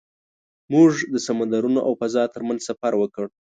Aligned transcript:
موږ 0.73 0.91
د 1.13 1.15
سمندرونو 1.27 1.79
او 1.87 1.91
فضا 2.01 2.23
تر 2.33 2.41
منځ 2.47 2.59
سفر 2.69 2.93
وکړ. 2.97 3.25